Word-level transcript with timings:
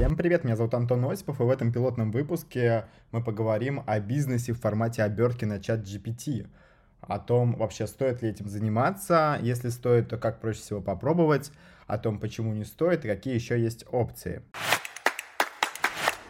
Всем 0.00 0.16
привет, 0.16 0.44
меня 0.44 0.56
зовут 0.56 0.72
Антон 0.72 1.04
Осипов, 1.04 1.40
и 1.40 1.42
в 1.42 1.50
этом 1.50 1.74
пилотном 1.74 2.10
выпуске 2.10 2.86
мы 3.12 3.22
поговорим 3.22 3.82
о 3.86 4.00
бизнесе 4.00 4.54
в 4.54 4.58
формате 4.58 5.02
обертки 5.02 5.44
на 5.44 5.60
чат 5.60 5.80
GPT, 5.80 6.46
о 7.02 7.18
том, 7.18 7.54
вообще 7.54 7.86
стоит 7.86 8.22
ли 8.22 8.30
этим 8.30 8.48
заниматься, 8.48 9.38
если 9.42 9.68
стоит, 9.68 10.08
то 10.08 10.16
как 10.16 10.40
проще 10.40 10.60
всего 10.60 10.80
попробовать, 10.80 11.52
о 11.86 11.98
том, 11.98 12.18
почему 12.18 12.54
не 12.54 12.64
стоит 12.64 13.04
и 13.04 13.08
какие 13.08 13.34
еще 13.34 13.60
есть 13.60 13.84
опции. 13.92 14.40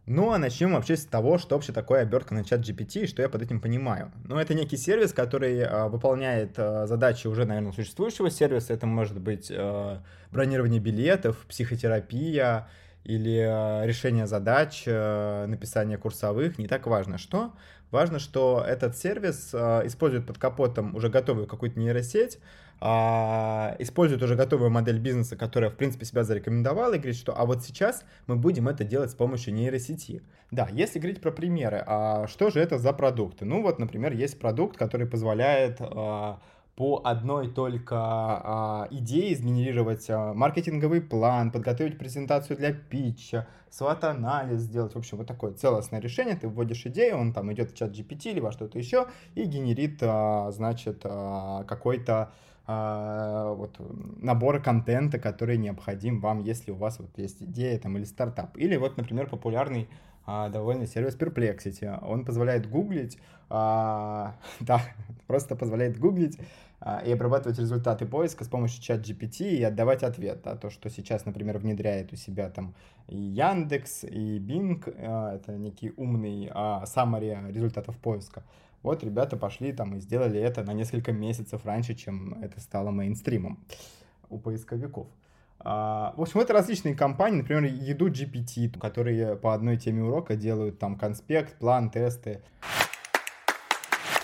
Ну, 0.05 0.33
а 0.33 0.39
начнем 0.39 0.73
вообще 0.73 0.97
с 0.97 1.05
того, 1.05 1.39
что 1.39 1.55
вообще 1.55 1.73
такое 1.73 2.01
обертка 2.01 2.35
на 2.35 2.43
чат 2.43 2.69
GPT 2.69 3.03
и 3.03 3.07
что 3.07 3.23
я 3.23 3.29
под 3.29 3.43
этим 3.43 3.61
понимаю. 3.61 4.11
Ну, 4.25 4.37
это 4.37 4.53
некий 4.53 4.79
сервис, 4.79 5.13
который 5.13 5.59
э, 5.59 5.89
выполняет 5.89 6.55
э, 6.57 6.89
задачи 6.89 7.29
уже, 7.29 7.45
наверное, 7.45 7.71
существующего 7.71 8.31
сервиса. 8.31 8.73
Это 8.73 8.89
может 8.89 9.21
быть 9.21 9.49
э, 9.49 9.99
бронирование 10.33 10.81
билетов, 10.81 11.37
психотерапия 11.49 12.67
или 13.05 13.39
э, 13.39 13.87
решение 13.87 14.27
задач, 14.27 14.85
э, 14.87 15.47
написание 15.47 15.99
курсовых. 15.99 16.59
Не 16.59 16.67
так 16.67 16.87
важно, 16.87 17.19
что. 17.19 17.53
Важно, 17.91 18.19
что 18.19 18.65
этот 18.67 18.97
сервис 18.97 19.51
э, 19.53 19.83
использует 19.87 20.27
под 20.27 20.39
капотом 20.39 20.95
уже 20.95 21.09
готовую 21.09 21.47
какую-то 21.47 21.79
нейросеть, 21.79 22.39
а, 22.83 23.77
использует 23.79 24.23
уже 24.23 24.37
готовую 24.37 24.71
модель 24.71 24.99
бизнеса, 24.99 25.37
которая, 25.37 25.71
в 25.71 25.77
принципе, 25.77 26.07
себя 26.07 26.25
зарекомендовала, 26.25 26.95
и 26.95 26.99
говорит, 26.99 27.17
что 27.17 27.39
а 27.39 27.45
вот 27.45 27.63
сейчас 27.63 28.05
мы 28.27 28.37
будем 28.37 28.69
это 28.69 28.85
делать 28.85 29.11
с 29.11 29.15
помощью 29.15 29.53
нейросети. 29.53 30.23
Да, 30.51 30.67
если 30.73 30.99
говорить 30.99 31.21
про 31.21 31.31
примеры, 31.31 31.83
а 31.87 32.27
что 32.27 32.49
же 32.49 32.59
это 32.59 32.79
за 32.79 32.95
продукты? 32.95 33.45
Ну 33.45 33.63
вот, 33.63 33.79
например, 33.79 34.15
есть 34.15 34.39
продукт, 34.39 34.79
который 34.79 35.07
позволяет 35.07 35.77
а, 35.81 36.41
по 36.81 37.03
одной 37.05 37.49
только 37.49 37.97
а, 37.99 38.89
идее 38.91 39.37
сгенерировать 39.37 40.09
а, 40.09 40.33
маркетинговый 40.33 41.03
план, 41.03 41.51
подготовить 41.51 41.99
презентацию 41.99 42.57
для 42.57 42.73
питча, 42.73 43.47
сват-анализ 43.69 44.61
сделать. 44.61 44.95
В 44.95 44.97
общем, 44.97 45.19
вот 45.19 45.27
такое 45.27 45.53
целостное 45.53 46.01
решение. 46.01 46.37
Ты 46.37 46.49
вводишь 46.49 46.87
идею, 46.87 47.19
он 47.19 47.35
там 47.35 47.53
идет 47.53 47.73
в 47.73 47.77
чат 47.77 47.91
GPT 47.91 48.31
или 48.31 48.41
во 48.41 48.51
что-то 48.51 48.79
еще 48.79 49.09
и 49.35 49.45
генерит, 49.45 49.99
а, 50.01 50.51
значит, 50.53 51.03
а, 51.05 51.65
какой-то 51.65 52.33
а, 52.67 53.53
вот, 53.53 53.77
набора 54.17 54.59
контента, 54.59 55.19
который 55.19 55.59
необходим 55.59 56.19
вам, 56.19 56.39
если 56.39 56.71
у 56.71 56.77
вас 56.77 56.99
вот 56.99 57.11
есть 57.19 57.43
идея 57.43 57.79
там, 57.79 57.99
или 57.99 58.05
стартап. 58.05 58.57
Или 58.57 58.77
вот, 58.77 58.97
например, 58.97 59.29
популярный 59.29 59.87
довольно 60.51 60.87
сервис 60.87 61.17
Perplexity. 61.17 61.99
Он 62.03 62.25
позволяет 62.25 62.69
гуглить, 62.69 63.19
а, 63.49 64.37
да, 64.61 64.81
просто 65.27 65.57
позволяет 65.57 65.99
гуглить 65.99 66.39
а, 66.81 67.03
и 67.05 67.13
обрабатывать 67.13 67.59
результаты 67.59 68.07
поиска 68.07 68.45
с 68.45 68.49
помощью 68.49 68.83
чат 68.83 69.01
GPT 69.01 69.51
и 69.51 69.63
отдавать 69.63 70.03
ответ. 70.03 70.41
Да, 70.43 70.57
то, 70.57 70.71
что 70.71 70.89
сейчас, 70.89 71.27
например, 71.27 71.59
внедряет 71.59 72.13
у 72.13 72.17
себя 72.17 72.49
там 72.49 72.75
и 73.09 73.17
Яндекс, 73.17 74.05
и 74.05 74.39
Bing, 74.39 74.83
а, 74.99 75.35
это 75.35 75.57
некий 75.57 75.93
умный 75.97 76.49
а, 76.53 76.85
summary 76.85 77.53
результатов 77.53 77.99
поиска. 77.99 78.45
Вот 78.83 79.05
ребята 79.05 79.37
пошли 79.37 79.73
там 79.73 79.97
и 79.97 80.01
сделали 80.01 80.41
это 80.41 80.63
на 80.63 80.73
несколько 80.73 81.13
месяцев 81.13 81.67
раньше, 81.67 81.95
чем 81.95 82.35
это 82.43 82.61
стало 82.61 82.91
мейнстримом 82.91 83.59
у 84.31 84.39
поисковиков. 84.39 85.09
А, 85.63 86.15
в 86.17 86.23
общем, 86.23 86.41
это 86.41 86.55
различные 86.55 86.95
компании, 86.95 87.39
например, 87.39 87.65
еду 87.65 88.09
GPT, 88.09 88.79
которые 88.79 89.37
по 89.37 89.53
одной 89.53 89.77
теме 89.77 90.03
урока 90.03 90.35
делают 90.35 90.79
там 90.79 90.97
конспект, 90.97 91.59
план, 91.59 91.91
тесты. 91.91 92.41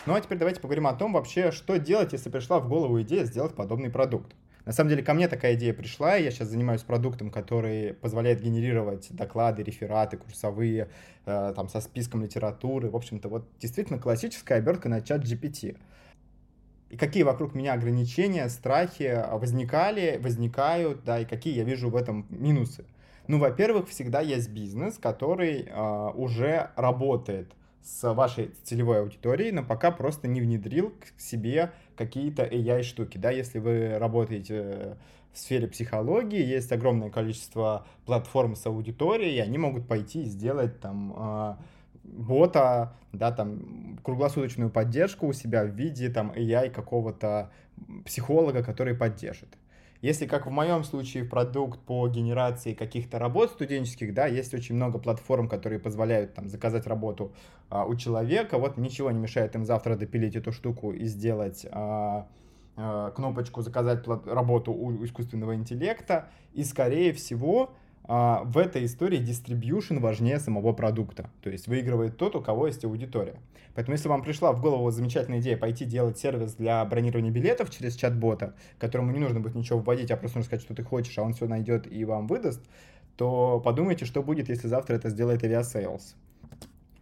Ну 0.07 0.15
а 0.15 0.21
теперь 0.21 0.39
давайте 0.39 0.61
поговорим 0.61 0.87
о 0.87 0.95
том 0.95 1.13
вообще, 1.13 1.51
что 1.51 1.79
делать, 1.79 2.13
если 2.13 2.31
пришла 2.31 2.61
в 2.61 2.69
голову 2.69 3.03
идея 3.03 3.25
сделать 3.25 3.55
подобный 3.55 3.91
продукт. 3.91 4.35
На 4.65 4.73
самом 4.73 4.91
деле 4.91 5.03
ко 5.03 5.15
мне 5.15 5.29
такая 5.29 5.55
идея 5.55 5.73
пришла, 5.75 6.17
я 6.17 6.31
сейчас 6.31 6.49
занимаюсь 6.49 6.83
продуктом, 6.83 7.31
который 7.31 7.95
позволяет 7.95 8.41
генерировать 8.41 9.09
доклады, 9.11 9.63
рефераты, 9.63 10.17
курсовые, 10.17 10.89
э, 11.25 11.53
там, 11.55 11.69
со 11.69 11.81
списком 11.81 12.23
литературы. 12.23 12.91
В 12.91 12.97
общем-то, 12.97 13.29
вот 13.29 13.47
действительно 13.61 13.99
классическая 13.99 14.57
обертка 14.57 14.89
на 14.89 15.03
чат 15.03 15.23
GPT. 15.23 15.77
И 16.91 16.97
какие 16.97 17.25
вокруг 17.25 17.55
меня 17.55 17.73
ограничения, 17.73 18.49
страхи 18.49 19.25
возникали, 19.33 20.21
возникают, 20.23 21.05
да, 21.05 21.21
и 21.21 21.25
какие 21.25 21.57
я 21.57 21.65
вижу 21.65 21.91
в 21.91 21.97
этом 21.97 22.27
минусы. 22.31 22.85
Ну, 23.27 23.39
во-первых, 23.39 23.89
всегда 23.89 24.21
есть 24.21 24.51
бизнес, 24.51 24.99
который 24.99 25.67
э, 25.67 26.11
уже 26.15 26.71
работает 26.77 27.51
с 27.83 28.13
вашей 28.13 28.51
целевой 28.63 29.01
аудиторией, 29.01 29.53
но 29.53 29.65
пока 29.65 29.91
просто 29.91 30.29
не 30.29 30.41
внедрил 30.41 30.91
к 30.91 31.21
себе 31.21 31.73
какие-то 31.97 32.45
AI-штуки, 32.45 33.19
да, 33.19 33.31
если 33.31 33.59
вы 33.59 33.99
работаете 33.99 34.97
в 35.33 35.39
сфере 35.39 35.69
психологии, 35.69 36.43
есть 36.45 36.73
огромное 36.73 37.11
количество 37.11 37.87
платформ 38.05 38.57
с 38.57 38.67
аудиторией, 38.67 39.37
и 39.37 39.41
они 39.41 39.59
могут 39.59 39.87
пойти 39.87 40.23
и 40.23 40.27
сделать 40.27 40.81
там 40.81 41.15
а, 41.17 41.59
бота, 42.03 42.97
да, 43.13 43.31
там, 43.31 43.86
круглосуточную 44.07 44.71
поддержку 44.71 45.27
у 45.27 45.33
себя 45.33 45.65
в 45.65 45.71
виде 45.71 46.09
там 46.09 46.31
AI 46.31 46.71
какого-то 46.71 47.51
психолога, 48.05 48.63
который 48.63 48.95
поддержит. 48.95 49.59
Если, 50.01 50.27
как 50.27 50.47
в 50.47 50.51
моем 50.51 50.85
случае, 50.85 51.25
продукт 51.25 51.81
по 51.81 52.07
генерации 52.07 52.73
каких-то 52.73 53.19
работ 53.19 53.51
студенческих, 53.51 54.15
да, 54.15 54.27
есть 54.27 54.55
очень 54.55 54.77
много 54.77 55.01
платформ, 55.01 55.49
которые 55.49 55.81
позволяют 55.81 56.35
там 56.35 56.49
заказать 56.49 56.87
работу 56.87 57.33
а, 57.69 57.85
у 57.85 57.97
человека, 57.97 58.59
вот 58.59 58.77
ничего 58.77 59.11
не 59.11 59.19
мешает 59.19 59.57
им 59.57 59.65
завтра 59.65 59.97
допилить 59.97 60.37
эту 60.37 60.53
штуку 60.53 60.93
и 60.93 61.07
сделать 61.07 61.67
а, 61.73 62.29
а, 62.77 63.11
кнопочку 63.11 63.63
заказать 63.63 64.07
работу 64.07 64.73
у 64.73 65.05
искусственного 65.05 65.57
интеллекта, 65.57 66.29
и 66.55 66.63
скорее 66.63 67.13
всего 67.13 67.75
а, 68.09 68.43
в 68.45 68.57
этой 68.59 68.85
истории 68.85 69.19
дистрибьюшн 69.19 69.99
важнее 69.99 70.39
самого 70.39 70.73
продукта. 70.73 71.31
То 71.43 71.51
есть 71.51 71.67
выигрывает 71.67 72.17
тот, 72.17 72.37
у 72.37 72.41
кого 72.41 72.69
есть 72.69 72.85
аудитория. 72.85 73.37
Поэтому 73.75 73.95
если 73.95 74.09
вам 74.09 74.23
пришла 74.23 74.53
в 74.53 74.61
голову 74.61 74.91
замечательная 74.91 75.41
идея 75.41 75.57
пойти 75.57 75.85
делать 75.85 76.19
сервис 76.19 76.55
для 76.55 76.85
бронирования 76.85 77.31
билетов 77.31 77.71
через 77.71 77.97
чат-бота, 77.97 78.55
которому 78.79 79.11
не 79.11 79.19
нужно 79.19 79.41
будет 79.41 79.55
ничего 79.55 79.81
вводить, 79.81 80.11
а 80.11 80.17
просто 80.17 80.39
нужно 80.39 80.47
сказать, 80.47 80.65
что 80.65 80.75
ты 80.75 80.83
хочешь, 80.83 81.19
а 81.19 81.23
он 81.23 81.35
все 81.35 81.47
найдет 81.47 81.91
и 81.91 82.05
вам 82.05 82.27
выдаст, 82.27 82.63
то 83.17 83.61
подумайте, 83.65 84.05
что 84.05 84.23
будет, 84.23 84.49
если 84.49 84.69
завтра 84.69 84.95
это 84.95 85.11
сделает 85.11 85.43
Aviasales. 85.43 86.15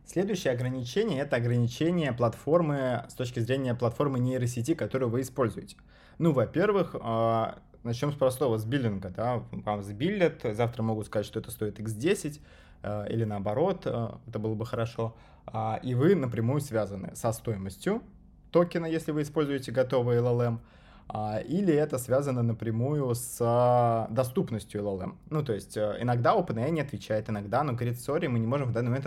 Следующее 0.06 0.52
ограничение— 0.52 1.20
это 1.22 1.36
ограничение 1.36 2.12
платформы 2.12 3.04
с 3.08 3.14
точки 3.14 3.40
зрения 3.40 3.74
платформы 3.74 4.18
нейросети, 4.18 4.74
которую 4.74 5.10
вы 5.10 5.22
используете. 5.22 5.76
Ну, 6.18 6.32
во-первых, 6.32 6.94
а, 7.00 7.58
Начнем 7.84 8.12
с 8.12 8.16
простого, 8.16 8.56
с 8.56 8.64
биллинга, 8.64 9.10
да, 9.10 9.42
вам 9.52 9.82
сбиллят, 9.82 10.40
завтра 10.42 10.82
могут 10.82 11.06
сказать, 11.06 11.26
что 11.26 11.38
это 11.38 11.50
стоит 11.50 11.78
x10, 11.78 12.40
э, 12.82 13.12
или 13.12 13.24
наоборот, 13.24 13.82
э, 13.84 14.08
это 14.26 14.38
было 14.38 14.54
бы 14.54 14.64
хорошо, 14.64 15.14
а, 15.46 15.78
и 15.82 15.94
вы 15.94 16.14
напрямую 16.14 16.62
связаны 16.62 17.14
со 17.14 17.30
стоимостью 17.32 18.02
токена, 18.50 18.86
если 18.86 19.12
вы 19.12 19.20
используете 19.20 19.70
готовый 19.70 20.16
LLM, 20.16 20.60
а, 21.08 21.40
или 21.40 21.74
это 21.74 21.98
связано 21.98 22.42
напрямую 22.42 23.14
с 23.14 24.08
доступностью 24.10 24.80
LLM. 24.80 25.16
Ну, 25.28 25.44
то 25.44 25.52
есть 25.52 25.76
э, 25.76 25.98
иногда 26.00 26.34
OpenAI 26.34 26.70
не 26.70 26.80
отвечает, 26.80 27.28
иногда 27.28 27.60
оно 27.60 27.74
говорит, 27.74 28.00
сори, 28.00 28.28
мы 28.28 28.38
не 28.38 28.46
можем 28.46 28.68
в 28.68 28.72
данный 28.72 28.88
момент 28.88 29.06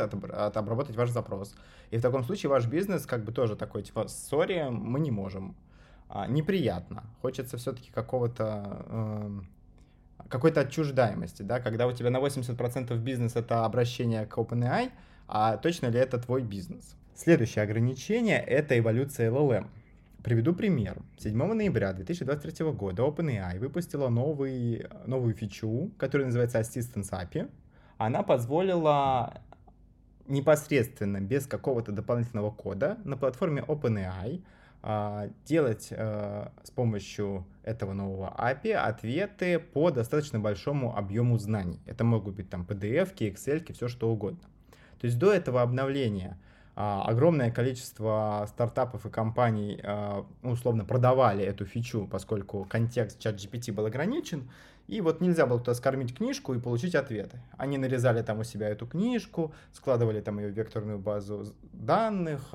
обработать 0.56 0.96
ваш 0.96 1.10
запрос. 1.10 1.56
И 1.90 1.98
в 1.98 2.02
таком 2.04 2.24
случае 2.24 2.52
ваш 2.52 2.68
бизнес 2.68 3.08
как 3.08 3.24
бы 3.24 3.32
тоже 3.32 3.56
такой, 3.56 3.82
типа, 3.82 4.08
сори, 4.08 4.68
мы 4.70 5.00
не 5.00 5.10
можем 5.10 5.56
а, 6.10 6.28
неприятно. 6.28 7.04
Хочется 7.22 7.58
все-таки 7.58 7.92
какого-то 7.92 8.86
э, 8.88 9.40
какой-то 10.30 10.62
отчуждаемости, 10.62 11.42
да, 11.42 11.60
когда 11.60 11.88
у 11.88 11.92
тебя 11.92 12.10
на 12.10 12.18
80% 12.18 12.98
бизнес 12.98 13.36
это 13.36 13.66
обращение 13.66 14.26
к 14.26 14.38
OpenAI, 14.38 14.92
а 15.28 15.58
точно 15.58 15.88
ли 15.88 16.00
это 16.00 16.18
твой 16.18 16.42
бизнес? 16.42 16.96
Следующее 17.16 17.64
ограничение— 17.64 18.40
это 18.48 18.78
эволюция 18.78 19.32
LLM. 19.32 19.68
Приведу 20.24 20.54
пример. 20.54 20.98
7 21.18 21.54
ноября 21.54 21.94
2023 21.94 22.72
года 22.72 23.04
OpenAI 23.04 23.60
выпустила 23.60 24.10
новый, 24.10 24.86
новую 25.06 25.34
фичу, 25.34 25.92
которая 25.98 26.28
называется 26.28 26.60
Assistance 26.60 27.12
API. 27.12 27.50
Она 27.98 28.24
позволила 28.24 29.42
непосредственно, 30.28 31.22
без 31.22 31.48
какого-то 31.48 31.92
дополнительного 31.92 32.52
кода 32.52 32.98
на 33.04 33.18
платформе 33.18 33.62
OpenAI 33.62 34.44
делать 35.46 35.90
а, 35.92 36.54
с 36.64 36.72
помощью 36.72 37.46
этого 37.64 37.92
нового 37.92 38.34
API 38.38 38.72
ответы 38.72 39.60
по 39.60 39.92
достаточно 39.92 40.40
большому 40.40 40.96
объему 40.96 41.38
знаний. 41.38 41.82
Это 41.86 42.06
могут 42.06 42.36
быть 42.36 42.50
там 42.50 42.66
PDF, 42.66 43.14
Excel, 43.18 43.74
все 43.74 43.90
что 43.90 44.10
угодно. 44.10 44.48
То 45.02 45.08
есть 45.08 45.20
до 45.20 45.34
этого 45.34 45.62
обновления 45.62 46.38
а, 46.78 47.04
огромное 47.04 47.52
количество 47.52 48.46
стартапов 48.48 49.06
и 49.06 49.10
компаний 49.10 49.82
ну, 50.42 50.52
условно 50.52 50.86
продавали 50.86 51.44
эту 51.44 51.66
фичу, 51.66 52.08
поскольку 52.10 52.64
контекст 52.64 53.20
чат 53.20 53.36
GPT 53.36 53.74
был 53.74 53.88
ограничен, 53.88 54.50
и 54.88 55.02
вот 55.02 55.20
нельзя 55.20 55.46
было 55.46 55.60
туда 55.60 55.74
скормить 55.74 56.16
книжку 56.16 56.54
и 56.54 56.62
получить 56.62 56.96
ответы. 56.96 57.42
Они 57.58 57.78
нарезали 57.78 58.22
там 58.22 58.40
у 58.40 58.46
себя 58.46 58.70
эту 58.70 58.88
книжку, 58.88 59.54
складывали 59.74 60.22
там 60.22 60.40
ее 60.40 60.48
в 60.48 60.58
векторную 60.58 60.98
базу 60.98 61.54
данных, 61.74 62.54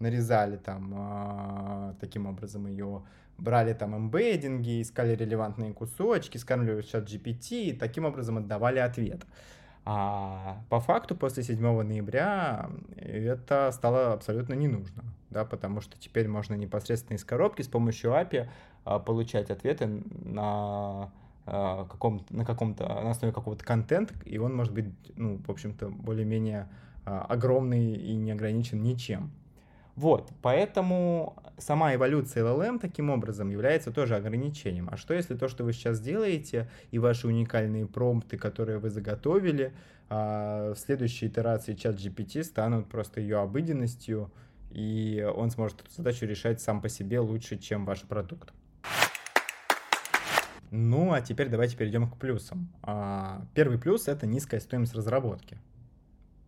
нарезали 0.00 0.56
там 0.56 0.92
э, 0.94 1.94
таким 2.00 2.26
образом 2.26 2.66
ее, 2.66 3.02
брали 3.38 3.72
там 3.72 3.96
эмбеддинги, 3.96 4.82
искали 4.82 5.14
релевантные 5.14 5.72
кусочки, 5.72 6.38
скармливали 6.38 6.82
в 6.82 6.88
чат 6.88 7.04
GPT 7.04 7.64
и 7.64 7.72
таким 7.72 8.04
образом 8.04 8.38
отдавали 8.38 8.78
ответ. 8.78 9.24
А 9.84 10.62
по 10.68 10.80
факту 10.80 11.16
после 11.16 11.42
7 11.42 11.82
ноября 11.82 12.68
это 12.96 13.70
стало 13.72 14.12
абсолютно 14.12 14.52
не 14.52 14.68
нужно, 14.68 15.02
да, 15.30 15.46
потому 15.46 15.80
что 15.80 15.98
теперь 15.98 16.28
можно 16.28 16.54
непосредственно 16.54 17.16
из 17.16 17.24
коробки 17.24 17.62
с 17.62 17.68
помощью 17.68 18.10
API 18.10 18.48
а, 18.84 18.98
получать 18.98 19.50
ответы 19.50 19.86
на 19.86 21.10
а, 21.46 21.86
каком 21.86 22.22
на 22.28 22.44
каком-то 22.44 22.86
на 22.86 23.12
основе 23.12 23.32
какого-то 23.32 23.64
контента, 23.64 24.12
и 24.26 24.36
он 24.36 24.54
может 24.54 24.74
быть, 24.74 24.86
ну, 25.16 25.40
в 25.46 25.50
общем-то, 25.50 25.88
более-менее 25.88 26.68
а, 27.06 27.24
огромный 27.26 27.94
и 27.94 28.14
не 28.14 28.32
ограничен 28.32 28.82
ничем. 28.82 29.30
Вот, 29.98 30.30
поэтому 30.42 31.34
сама 31.58 31.92
эволюция 31.92 32.44
LLM 32.44 32.78
таким 32.78 33.10
образом 33.10 33.50
является 33.50 33.90
тоже 33.90 34.14
ограничением. 34.14 34.88
А 34.92 34.96
что 34.96 35.12
если 35.12 35.34
то, 35.34 35.48
что 35.48 35.64
вы 35.64 35.72
сейчас 35.72 35.98
делаете, 35.98 36.70
и 36.92 37.00
ваши 37.00 37.26
уникальные 37.26 37.84
промпты, 37.88 38.38
которые 38.38 38.78
вы 38.78 38.90
заготовили, 38.90 39.72
а, 40.08 40.72
в 40.74 40.78
следующей 40.78 41.26
итерации 41.26 41.74
чат 41.74 41.96
GPT 41.96 42.44
станут 42.44 42.88
просто 42.88 43.20
ее 43.20 43.38
обыденностью, 43.40 44.30
и 44.70 45.28
он 45.36 45.50
сможет 45.50 45.80
эту 45.80 45.90
задачу 45.90 46.26
решать 46.26 46.60
сам 46.60 46.80
по 46.80 46.88
себе 46.88 47.18
лучше, 47.18 47.58
чем 47.58 47.84
ваш 47.84 48.02
продукт. 48.02 48.52
Ну, 50.70 51.12
а 51.12 51.20
теперь 51.22 51.48
давайте 51.48 51.76
перейдем 51.76 52.08
к 52.08 52.16
плюсам. 52.18 52.68
А, 52.84 53.44
первый 53.52 53.80
плюс— 53.80 54.06
это 54.06 54.28
низкая 54.28 54.60
стоимость 54.60 54.94
разработки. 54.94 55.58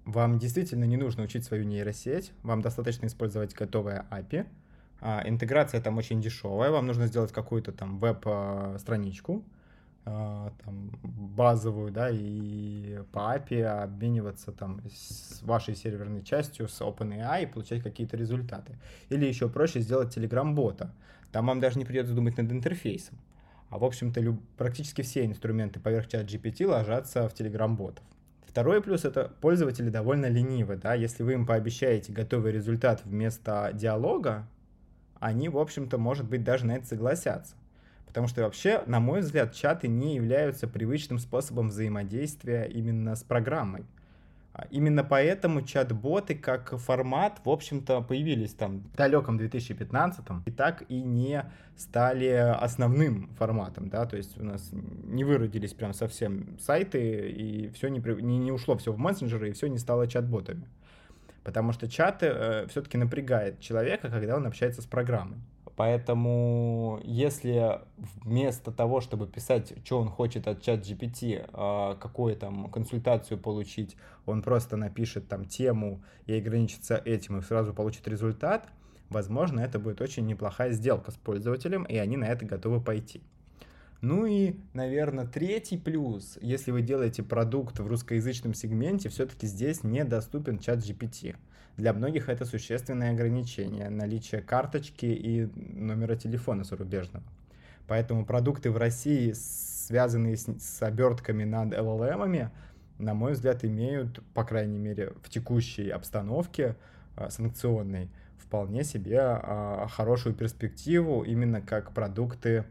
Вам 0.04 0.38
действительно 0.38 0.84
не 0.84 0.96
нужно 0.96 1.24
учить 1.24 1.44
свою 1.44 1.64
нейросеть, 1.64 2.32
вам 2.42 2.62
достаточно 2.62 3.06
использовать 3.06 3.54
готовое 3.54 4.06
API. 4.10 4.46
А, 5.00 5.22
интеграция 5.26 5.80
там 5.80 5.98
очень 5.98 6.20
дешевая, 6.20 6.70
вам 6.70 6.86
нужно 6.86 7.06
сделать 7.06 7.32
какую-то 7.32 7.72
там 7.72 7.98
веб-страничку, 7.98 9.44
а, 10.04 10.52
там, 10.64 10.90
базовую, 11.02 11.92
да, 11.92 12.08
и 12.10 13.00
по 13.12 13.36
API 13.36 13.82
обмениваться 13.82 14.52
там 14.52 14.80
с 14.90 15.42
вашей 15.42 15.74
серверной 15.76 16.22
частью, 16.22 16.68
с 16.68 16.80
OpenAI 16.80 17.44
и 17.44 17.46
получать 17.46 17.82
какие-то 17.82 18.16
результаты. 18.16 18.78
Или 19.10 19.26
еще 19.26 19.48
проще 19.48 19.80
сделать 19.80 20.16
Telegram-бота. 20.16 20.92
Там 21.32 21.46
вам 21.46 21.60
даже 21.60 21.78
не 21.78 21.84
придется 21.84 22.14
думать 22.14 22.36
над 22.36 22.50
интерфейсом. 22.50 23.18
А 23.68 23.78
в 23.78 23.84
общем-то 23.84 24.36
практически 24.56 25.02
все 25.02 25.24
инструменты 25.24 25.78
поверх 25.78 26.08
чат 26.08 26.26
GPT 26.26 26.66
ложатся 26.66 27.28
в 27.28 27.34
Telegram-ботов. 27.34 28.04
Второй 28.50 28.82
плюс— 28.82 29.04
это 29.04 29.30
пользователи 29.40 29.90
довольно 29.90 30.26
ленивы, 30.26 30.74
да, 30.74 30.94
если 30.94 31.22
вы 31.22 31.34
им 31.34 31.46
пообещаете 31.46 32.12
готовый 32.12 32.50
результат 32.50 33.00
вместо 33.04 33.70
диалога, 33.72 34.44
они, 35.20 35.48
в 35.48 35.56
общем-то, 35.56 35.98
может 35.98 36.28
быть, 36.28 36.42
даже 36.42 36.66
на 36.66 36.72
это 36.72 36.84
согласятся. 36.84 37.54
Потому 38.06 38.26
что 38.26 38.42
вообще, 38.42 38.82
на 38.86 38.98
мой 38.98 39.20
взгляд, 39.20 39.54
чаты 39.54 39.86
не 39.86 40.16
являются 40.16 40.66
привычным 40.66 41.20
способом 41.20 41.68
взаимодействия 41.68 42.64
именно 42.64 43.14
с 43.14 43.22
программой. 43.22 43.84
А 44.60 44.66
именно 44.70 45.02
поэтому 45.02 45.62
чат-боты 45.62 46.34
как 46.34 46.76
формат, 46.76 47.40
в 47.44 47.48
общем-то, 47.48 48.02
появились 48.02 48.52
там 48.52 48.80
в 48.80 48.94
далеком 48.94 49.38
2015 49.38 50.22
и 50.44 50.50
так 50.50 50.82
и 50.90 51.00
не 51.00 51.50
стали 51.78 52.26
основным 52.26 53.30
форматом, 53.38 53.88
да, 53.88 54.04
то 54.04 54.18
есть 54.18 54.38
у 54.38 54.44
нас 54.44 54.68
не 54.72 55.24
выродились 55.24 55.72
прям 55.72 55.94
совсем 55.94 56.58
сайты, 56.58 57.30
и 57.30 57.70
все 57.70 57.88
не, 57.88 58.00
не, 58.20 58.36
не 58.36 58.52
ушло 58.52 58.76
все 58.76 58.92
в 58.92 58.98
мессенджеры, 58.98 59.48
и 59.48 59.52
все 59.52 59.66
не 59.66 59.78
стало 59.78 60.06
чат-ботами. 60.06 60.68
Потому 61.42 61.72
что 61.72 61.88
чаты 61.88 62.26
э, 62.26 62.66
все-таки 62.66 62.98
напрягает 62.98 63.60
человека, 63.60 64.10
когда 64.10 64.36
он 64.36 64.46
общается 64.46 64.82
с 64.82 64.86
программой. 64.86 65.38
Поэтому, 65.80 67.00
если 67.04 67.80
вместо 68.22 68.70
того, 68.70 69.00
чтобы 69.00 69.26
писать, 69.26 69.72
что 69.82 69.98
он 69.98 70.10
хочет 70.10 70.46
от 70.46 70.60
чат 70.60 70.80
GPT, 70.80 71.48
а, 71.54 71.96
какую 71.96 72.36
там 72.36 72.70
консультацию 72.70 73.38
получить, 73.38 73.96
он 74.26 74.42
просто 74.42 74.76
напишет 74.76 75.28
там 75.28 75.46
тему 75.46 76.02
и 76.26 76.34
ограничится 76.34 77.00
этим 77.02 77.38
и 77.38 77.40
сразу 77.40 77.72
получит 77.72 78.06
результат, 78.08 78.68
возможно, 79.08 79.60
это 79.60 79.78
будет 79.78 80.02
очень 80.02 80.26
неплохая 80.26 80.72
сделка 80.72 81.12
с 81.12 81.14
пользователем, 81.14 81.84
и 81.84 81.96
они 81.96 82.18
на 82.18 82.26
это 82.26 82.44
готовы 82.44 82.82
пойти. 82.82 83.22
Ну 84.00 84.24
и, 84.24 84.54
наверное, 84.72 85.26
третий 85.26 85.76
плюс, 85.76 86.38
если 86.40 86.70
вы 86.70 86.80
делаете 86.80 87.22
продукт 87.22 87.78
в 87.78 87.86
русскоязычном 87.86 88.54
сегменте, 88.54 89.10
все-таки 89.10 89.46
здесь 89.46 89.84
недоступен 89.84 90.58
чат 90.58 90.78
GPT. 90.78 91.36
Для 91.76 91.92
многих 91.92 92.28
это 92.30 92.46
существенное 92.46 93.12
ограничение, 93.12 93.90
наличие 93.90 94.40
карточки 94.40 95.04
и 95.04 95.46
номера 95.54 96.16
телефона 96.16 96.64
зарубежного. 96.64 97.24
Поэтому 97.86 98.24
продукты 98.24 98.70
в 98.70 98.78
России, 98.78 99.32
связанные 99.32 100.36
с, 100.36 100.46
с 100.46 100.82
обертками 100.82 101.44
над 101.44 101.74
LLM, 101.74 102.50
на 102.98 103.14
мой 103.14 103.32
взгляд, 103.32 103.64
имеют, 103.64 104.22
по 104.32 104.44
крайней 104.44 104.78
мере, 104.78 105.12
в 105.22 105.28
текущей 105.28 105.90
обстановке 105.90 106.76
а, 107.16 107.30
санкционной, 107.30 108.08
вполне 108.38 108.84
себе 108.84 109.18
а, 109.20 109.88
хорошую 109.90 110.34
перспективу 110.34 111.22
именно 111.22 111.60
как 111.60 111.92
продукты, 111.92 112.64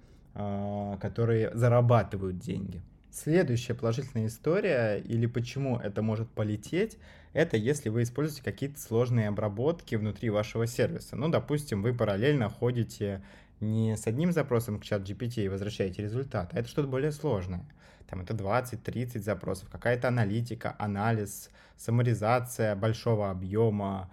которые 1.00 1.51
зарабатывают 1.56 2.39
деньги. 2.39 2.81
Следующая 3.12 3.74
положительная 3.74 4.27
история, 4.27 4.97
или 4.97 5.25
почему 5.25 5.77
это 5.77 6.01
может 6.01 6.30
полететь, 6.30 6.97
это 7.33 7.57
если 7.57 7.89
вы 7.89 8.03
используете 8.03 8.44
какие-то 8.44 8.80
сложные 8.80 9.27
обработки 9.27 9.95
внутри 9.95 10.30
вашего 10.30 10.68
сервиса. 10.68 11.15
Ну, 11.15 11.27
допустим, 11.30 11.81
вы 11.81 11.94
параллельно 11.94 12.50
ходите 12.50 13.24
не 13.59 13.97
с 13.97 14.07
одним 14.07 14.31
запросом 14.31 14.80
к 14.80 14.83
чат 14.83 15.01
GPT 15.01 15.45
и 15.45 15.50
возвращаете 15.50 16.03
результат, 16.03 16.51
а 16.53 16.59
это 16.59 16.69
что-то 16.69 16.88
более 16.88 17.12
сложное. 17.12 17.65
Там 18.07 18.21
это 18.21 18.33
20-30 18.33 19.19
запросов, 19.19 19.69
какая-то 19.69 20.07
аналитика, 20.07 20.75
анализ, 20.80 21.51
саморизация 21.77 22.75
большого 22.75 23.30
объема, 23.30 24.09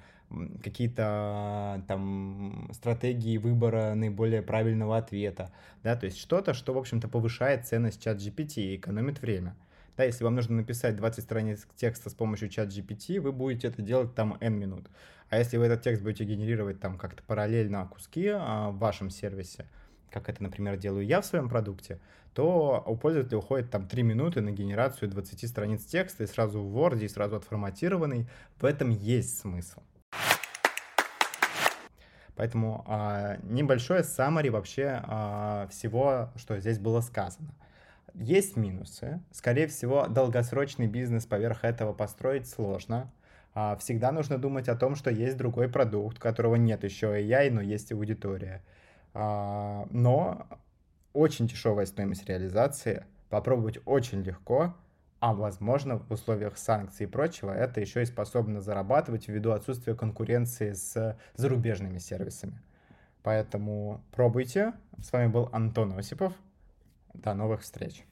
какие-то 0.62 1.84
там 1.86 2.70
стратегии 2.72 3.38
выбора 3.38 3.94
наиболее 3.94 4.42
правильного 4.42 4.96
ответа, 4.96 5.52
да, 5.82 5.96
то 5.96 6.06
есть 6.06 6.18
что-то, 6.18 6.54
что, 6.54 6.74
в 6.74 6.78
общем-то, 6.78 7.08
повышает 7.08 7.66
ценность 7.66 8.02
чат 8.02 8.18
GPT 8.18 8.62
и 8.62 8.76
экономит 8.76 9.20
время. 9.20 9.56
Да, 9.96 10.04
если 10.04 10.24
вам 10.24 10.34
нужно 10.34 10.56
написать 10.56 10.96
20 10.96 11.24
страниц 11.24 11.66
текста 11.74 12.10
с 12.10 12.14
помощью 12.14 12.50
чат 12.50 12.68
GPT, 12.68 13.18
вы 13.18 13.32
будете 13.32 13.68
это 13.68 13.80
делать 13.80 14.14
там 14.14 14.36
n 14.40 14.54
минут. 14.54 14.90
А 15.30 15.38
если 15.38 15.56
вы 15.56 15.66
этот 15.66 15.82
текст 15.82 16.02
будете 16.02 16.24
генерировать 16.24 16.80
там 16.80 16.98
как-то 16.98 17.22
параллельно 17.22 17.86
куски 17.86 18.28
а, 18.28 18.70
в 18.70 18.78
вашем 18.78 19.10
сервисе, 19.10 19.66
как 20.10 20.28
это, 20.28 20.42
например, 20.42 20.76
делаю 20.76 21.06
я 21.06 21.20
в 21.20 21.26
своем 21.26 21.48
продукте, 21.48 21.98
то 22.34 22.84
у 22.86 22.96
пользователя 22.96 23.38
уходит 23.38 23.70
там 23.70 23.88
3 23.88 24.02
минуты 24.02 24.42
на 24.42 24.50
генерацию 24.50 25.08
20 25.08 25.48
страниц 25.48 25.84
текста 25.86 26.24
и 26.24 26.26
сразу 26.26 26.60
в 26.60 26.76
Word, 26.76 27.02
и 27.02 27.08
сразу 27.08 27.36
отформатированный. 27.36 28.28
В 28.60 28.66
этом 28.66 28.90
есть 28.90 29.38
смысл. 29.38 29.80
Поэтому 32.36 32.84
а, 32.86 33.38
небольшое 33.42 34.02
summary 34.02 34.50
вообще 34.50 35.00
а, 35.04 35.66
всего, 35.70 36.30
что 36.36 36.58
здесь 36.60 36.78
было 36.78 37.00
сказано. 37.00 37.54
Есть 38.14 38.56
минусы. 38.56 39.20
Скорее 39.32 39.66
всего, 39.66 40.06
долгосрочный 40.06 40.86
бизнес 40.86 41.26
поверх 41.26 41.64
этого 41.64 41.94
построить 41.94 42.46
сложно. 42.46 43.10
А, 43.54 43.76
всегда 43.76 44.12
нужно 44.12 44.36
думать 44.36 44.68
о 44.68 44.76
том, 44.76 44.96
что 44.96 45.10
есть 45.10 45.38
другой 45.38 45.70
продукт, 45.70 46.18
которого 46.18 46.56
нет 46.56 46.84
еще 46.84 47.06
AI, 47.18 47.50
но 47.50 47.62
есть 47.62 47.90
аудитория. 47.90 48.62
А, 49.14 49.86
но 49.90 50.46
очень 51.14 51.46
дешевая 51.46 51.86
стоимость 51.86 52.28
реализации. 52.28 53.06
Попробовать 53.30 53.78
очень 53.86 54.22
легко 54.22 54.76
а 55.20 55.34
возможно 55.34 55.98
в 55.98 56.10
условиях 56.10 56.58
санкций 56.58 57.06
и 57.06 57.08
прочего 57.08 57.50
это 57.50 57.80
еще 57.80 58.02
и 58.02 58.06
способно 58.06 58.60
зарабатывать 58.60 59.28
ввиду 59.28 59.52
отсутствия 59.52 59.94
конкуренции 59.94 60.72
с 60.72 61.18
зарубежными 61.34 61.98
сервисами. 61.98 62.60
Поэтому 63.22 64.04
пробуйте. 64.12 64.72
С 65.02 65.10
вами 65.12 65.28
был 65.28 65.48
Антон 65.52 65.98
Осипов. 65.98 66.32
До 67.14 67.34
новых 67.34 67.62
встреч. 67.62 68.04